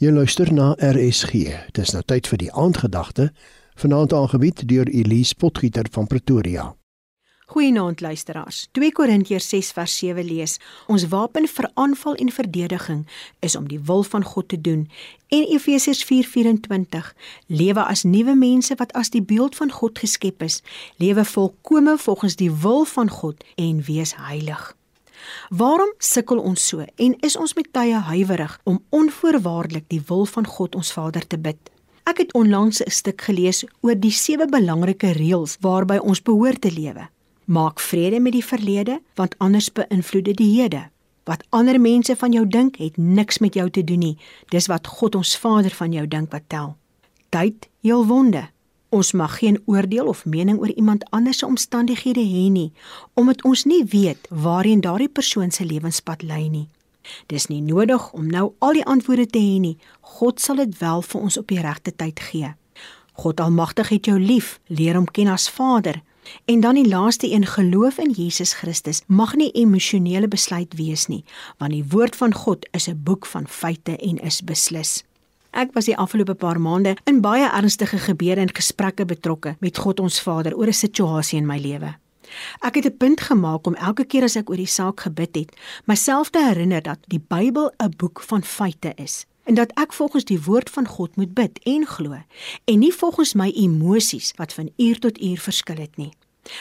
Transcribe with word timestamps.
Jy 0.00 0.08
luister 0.16 0.48
na 0.48 0.70
RSG. 0.80 1.50
Dis 1.76 1.90
nou 1.92 2.00
tyd 2.08 2.24
vir 2.30 2.38
die 2.40 2.52
aandgedagte, 2.56 3.26
vanaand 3.82 4.14
aangebied 4.16 4.62
deur 4.64 4.88
Elise 4.88 5.36
Potgieter 5.36 5.90
van 5.92 6.06
Pretoria. 6.08 6.70
Goeienaand 7.52 8.00
luisteraars. 8.00 8.62
2 8.72 8.94
Korintiërs 8.96 9.48
6 9.52 9.72
vers 9.76 9.98
7 10.00 10.24
lees: 10.24 10.56
Ons 10.88 11.04
wapen 11.12 11.44
vir 11.48 11.68
aanval 11.74 12.16
en 12.16 12.32
verdediging 12.32 13.04
is 13.44 13.56
om 13.60 13.68
die 13.68 13.80
wil 13.84 14.02
van 14.02 14.24
God 14.24 14.48
te 14.48 14.60
doen. 14.60 14.88
En 15.28 15.44
Efesiërs 15.44 16.04
4:24: 16.08 17.12
Lewe 17.46 17.84
as 17.84 18.02
nuwe 18.02 18.34
mense 18.34 18.74
wat 18.80 18.92
as 18.92 19.12
die 19.12 19.22
beeld 19.22 19.56
van 19.56 19.70
God 19.70 19.98
geskep 19.98 20.42
is, 20.42 20.62
lewe 20.96 21.24
volkome 21.24 21.98
volgens 21.98 22.36
die 22.36 22.52
wil 22.52 22.84
van 22.84 23.10
God 23.10 23.44
en 23.54 23.82
wees 23.84 24.16
heilig. 24.16 24.79
Waarom 25.48 25.92
sukkel 25.98 26.38
ons 26.38 26.68
so 26.68 26.84
en 26.96 27.16
is 27.20 27.36
ons 27.36 27.54
met 27.54 27.72
tye 27.72 27.98
huiwerig 28.10 28.58
om 28.64 28.82
onvoorwaardelik 28.88 29.88
die 29.88 30.02
wil 30.06 30.26
van 30.26 30.46
God 30.46 30.74
ons 30.74 30.92
Vader 30.92 31.26
te 31.26 31.38
bid? 31.38 31.58
Ek 32.04 32.18
het 32.18 32.32
onlangs 32.34 32.82
'n 32.82 32.90
stuk 32.90 33.20
gelees 33.20 33.64
oor 33.80 33.94
die 33.94 34.10
sewe 34.10 34.46
belangrike 34.46 35.12
reëls 35.12 35.56
waarby 35.60 35.96
ons 35.96 36.22
behoort 36.22 36.60
te 36.60 36.72
lewe. 36.72 37.08
Maak 37.44 37.80
vrede 37.80 38.20
met 38.20 38.32
die 38.32 38.44
verlede, 38.44 39.00
want 39.14 39.34
anders 39.38 39.72
beïnvloed 39.72 40.24
dit 40.24 40.36
die 40.36 40.60
hede. 40.60 40.90
Wat 41.24 41.44
ander 41.48 41.80
mense 41.80 42.16
van 42.16 42.32
jou 42.32 42.46
dink, 42.46 42.76
het 42.76 42.96
niks 42.96 43.38
met 43.38 43.54
jou 43.54 43.70
te 43.70 43.84
doen 43.84 43.98
nie. 43.98 44.18
Dis 44.48 44.66
wat 44.66 44.86
God 44.86 45.14
ons 45.14 45.36
Vader 45.38 45.70
van 45.70 45.92
jou 45.92 46.06
dink 46.08 46.32
wat 46.32 46.42
tel. 46.46 46.76
Tyd 47.28 47.68
heel 47.82 48.06
wonde. 48.06 48.48
Ons 48.90 49.12
mag 49.12 49.38
geen 49.38 49.62
oordeel 49.64 50.06
of 50.06 50.24
mening 50.24 50.58
oor 50.58 50.72
iemand 50.74 51.04
anders 51.10 51.38
se 51.38 51.46
omstandighede 51.46 52.20
hê 52.26 52.48
nie, 52.50 52.72
omdat 53.14 53.44
ons 53.44 53.64
nie 53.64 53.84
weet 53.84 54.26
waarheen 54.30 54.80
daardie 54.80 55.08
persoon 55.08 55.50
se 55.50 55.64
lewenspad 55.64 56.22
lei 56.22 56.48
nie. 56.48 56.68
Dis 57.26 57.46
nie 57.46 57.62
nodig 57.62 58.12
om 58.12 58.26
nou 58.26 58.52
al 58.58 58.72
die 58.72 58.84
antwoorde 58.84 59.26
te 59.26 59.38
hê 59.38 59.58
nie. 59.62 59.76
God 60.00 60.40
sal 60.40 60.58
dit 60.62 60.78
wel 60.78 61.02
vir 61.02 61.20
ons 61.20 61.38
op 61.38 61.46
die 61.48 61.60
regte 61.62 61.94
tyd 61.94 62.20
gee. 62.20 62.54
God 63.22 63.40
Almagtig 63.40 63.88
het 63.88 64.06
jou 64.10 64.18
lief, 64.18 64.58
leer 64.66 64.98
hom 64.98 65.06
ken 65.06 65.30
as 65.30 65.48
Vader. 65.50 66.02
En 66.50 66.60
dan 66.60 66.74
die 66.74 66.88
laaste 66.88 67.30
een, 67.30 67.46
geloof 67.46 67.98
in 67.98 68.10
Jesus 68.10 68.52
Christus 68.58 69.02
mag 69.06 69.34
nie 69.34 69.50
emosionele 69.50 70.28
besluit 70.28 70.74
wees 70.74 71.06
nie, 71.06 71.24
want 71.58 71.72
die 71.72 71.84
woord 71.94 72.16
van 72.16 72.34
God 72.34 72.66
is 72.72 72.88
'n 72.88 73.00
boek 73.02 73.26
van 73.26 73.46
feite 73.48 73.96
en 73.96 74.18
is 74.18 74.42
beslis. 74.42 75.04
Ek 75.50 75.72
was 75.74 75.88
die 75.90 75.96
afgelope 75.96 76.34
paar 76.38 76.60
maande 76.62 76.94
in 77.10 77.20
baie 77.20 77.48
ernstige 77.48 77.98
gebeure 77.98 78.40
en 78.40 78.54
gesprekke 78.54 79.04
betrokke 79.04 79.56
met 79.58 79.78
God 79.78 80.00
ons 80.00 80.20
Vader 80.22 80.54
oor 80.56 80.66
'n 80.66 80.72
situasie 80.72 81.38
in 81.38 81.46
my 81.46 81.58
lewe. 81.58 81.96
Ek 82.60 82.74
het 82.74 82.86
'n 82.86 82.96
punt 82.96 83.20
gemaak 83.20 83.66
om 83.66 83.74
elke 83.74 84.04
keer 84.04 84.22
as 84.22 84.36
ek 84.36 84.50
oor 84.50 84.56
die 84.56 84.66
saak 84.66 85.00
gebid 85.00 85.34
het, 85.34 85.56
myself 85.84 86.30
te 86.30 86.38
herinner 86.38 86.82
dat 86.82 86.98
die 87.06 87.24
Bybel 87.28 87.72
'n 87.78 87.94
boek 87.96 88.20
van 88.20 88.42
feite 88.42 88.92
is 88.96 89.26
en 89.44 89.54
dat 89.54 89.72
ek 89.74 89.92
volgens 89.92 90.24
die 90.24 90.42
woord 90.42 90.70
van 90.70 90.86
God 90.86 91.16
moet 91.16 91.34
bid 91.34 91.58
en 91.64 91.86
glo 91.86 92.16
en 92.64 92.78
nie 92.78 92.94
volgens 92.94 93.34
my 93.34 93.50
emosies 93.50 94.32
wat 94.36 94.52
van 94.52 94.70
uur 94.76 94.98
tot 94.98 95.22
uur 95.22 95.38
verskil 95.38 95.76
het 95.76 95.96
nie. 95.96 96.12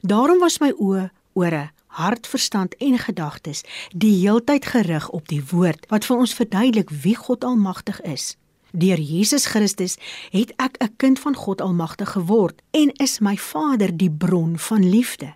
Daarom 0.00 0.38
was 0.38 0.58
my 0.58 0.72
oë, 0.76 1.10
ore, 1.32 1.70
hart, 1.86 2.26
verstand 2.26 2.74
en 2.74 2.98
gedagtes 2.98 3.62
die 3.94 4.20
heeltyd 4.20 4.64
gerig 4.64 5.10
op 5.10 5.28
die 5.28 5.42
woord 5.50 5.86
wat 5.88 6.04
vir 6.04 6.16
ons 6.16 6.34
verduidelik 6.34 6.90
wie 6.90 7.16
God 7.16 7.44
Almagtig 7.44 8.00
is. 8.00 8.36
Deur 8.74 8.98
Jesus 8.98 9.44
Christus 9.46 9.94
het 10.34 10.50
ek 10.56 10.74
'n 10.82 10.94
kind 10.96 11.18
van 11.18 11.34
God 11.34 11.60
Almagtig 11.60 12.10
geword 12.10 12.62
en 12.70 12.90
is 12.92 13.18
my 13.18 13.36
Vader 13.36 13.96
die 13.96 14.10
bron 14.10 14.58
van 14.58 14.88
liefde. 14.88 15.34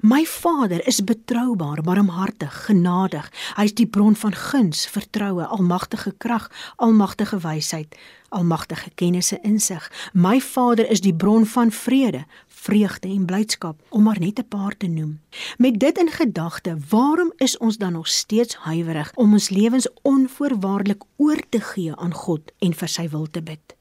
My 0.00 0.24
Vader 0.26 0.86
is 0.86 1.04
betroubaar, 1.04 1.82
barmhartig, 1.82 2.64
genadig. 2.66 3.30
Hy 3.56 3.64
is 3.68 3.74
die 3.74 3.86
bron 3.86 4.16
van 4.16 4.34
guns, 4.34 4.86
vertroue, 4.86 5.46
almagtige 5.46 6.14
krag, 6.18 6.50
almagtige 6.76 7.38
wysheid, 7.38 7.96
almagtige 8.28 8.90
kennis 8.94 9.32
en 9.32 9.42
insig. 9.42 9.90
My 10.12 10.40
Vader 10.40 10.90
is 10.90 11.00
die 11.00 11.14
bron 11.14 11.46
van 11.46 11.72
vrede, 11.72 12.24
vreugde 12.46 13.08
en 13.08 13.24
blydskap 13.24 13.80
om 13.88 14.02
maar 14.02 14.20
net 14.20 14.38
'n 14.38 14.48
paar 14.48 14.76
te 14.76 14.86
noem. 14.86 15.20
Met 15.56 15.80
dit 15.80 15.98
in 15.98 16.10
gedagte, 16.10 16.78
waarom 16.88 17.32
is 17.36 17.58
ons 17.58 17.76
dan 17.76 17.92
nog 17.92 18.08
steeds 18.08 18.56
huiwerig 18.56 19.12
om 19.14 19.32
ons 19.32 19.48
lewens 19.48 19.88
onvoorwaardelik 20.02 21.02
oor 21.16 21.40
te 21.48 21.60
gee 21.60 21.96
aan 21.96 22.14
God 22.14 22.52
en 22.58 22.74
vir 22.74 22.88
sy 22.88 23.08
wil 23.08 23.26
te 23.30 23.42
bid? 23.42 23.77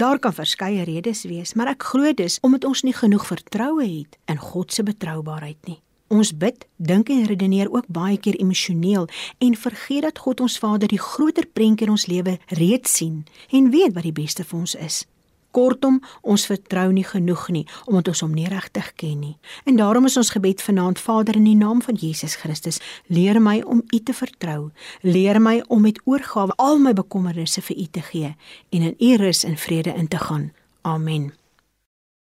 Daar 0.00 0.18
kan 0.18 0.32
verskeie 0.32 0.82
redes 0.82 1.26
wees, 1.28 1.50
maar 1.54 1.68
ek 1.74 1.82
glo 1.92 2.08
dis 2.16 2.38
omdat 2.40 2.64
ons 2.64 2.80
nie 2.88 2.94
genoeg 2.96 3.26
vertroue 3.28 3.84
het 3.84 4.16
in 4.32 4.38
God 4.40 4.72
se 4.72 4.80
betroubaarheid 4.82 5.58
nie. 5.68 5.76
Ons 6.08 6.30
bid, 6.32 6.64
dink 6.76 7.12
en 7.12 7.26
redeneer 7.28 7.68
ook 7.68 7.84
baie 7.92 8.16
keer 8.16 8.38
emosioneel 8.40 9.04
en 9.44 9.58
vergeet 9.60 10.06
dat 10.08 10.22
God 10.24 10.40
ons 10.40 10.56
Vader 10.58 10.88
die 10.88 11.02
groter 11.04 11.44
prentjie 11.44 11.84
in 11.84 11.92
ons 11.92 12.06
lewe 12.08 12.38
reeds 12.48 12.96
sien 12.96 13.26
en 13.52 13.68
weet 13.76 13.92
wat 13.92 14.08
die 14.08 14.16
beste 14.22 14.46
vir 14.48 14.62
ons 14.62 14.74
is. 14.74 15.02
Kortom, 15.50 16.00
ons 16.22 16.46
vertrou 16.46 16.90
nie 16.92 17.04
genoeg 17.04 17.48
nie 17.48 17.64
omdat 17.86 18.12
ons 18.12 18.22
hom 18.24 18.34
nie 18.34 18.48
regtig 18.48 18.92
ken 19.00 19.18
nie. 19.20 19.36
En 19.64 19.76
daarom 19.76 20.06
is 20.06 20.16
ons 20.16 20.30
gebed 20.30 20.62
vanaand 20.62 20.98
Vader 20.98 21.36
in 21.36 21.48
die 21.48 21.56
naam 21.58 21.82
van 21.82 21.98
Jesus 21.98 22.36
Christus, 22.40 22.80
leer 23.06 23.40
my 23.42 23.60
om 23.66 23.82
U 23.90 23.98
te 23.98 24.14
vertrou. 24.14 24.70
Leer 25.02 25.40
my 25.40 25.60
om 25.68 25.82
met 25.82 26.00
oorgawe 26.04 26.54
al 26.56 26.78
my 26.78 26.92
bekommernisse 26.92 27.62
vir 27.62 27.76
U 27.76 27.86
te 27.90 28.06
gee 28.12 28.34
en 28.70 28.88
in 28.92 28.96
U 28.98 29.16
rus 29.16 29.44
en 29.44 29.56
vrede 29.56 29.94
in 29.94 30.08
te 30.08 30.18
gaan. 30.18 30.50
Amen. 30.82 31.32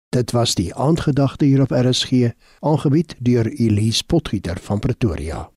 Dit 0.10 0.32
was 0.32 0.56
die 0.56 0.74
aandgedagte 0.76 1.46
hier 1.46 1.62
op 1.62 1.72
RSG, 1.72 2.32
aangebied 2.60 3.16
deur 3.20 3.48
Elise 3.48 4.04
Potgieter 4.06 4.58
van 4.60 4.80
Pretoria. 4.80 5.50